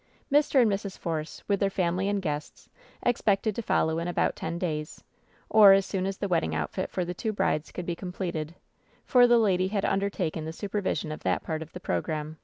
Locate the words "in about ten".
3.99-4.57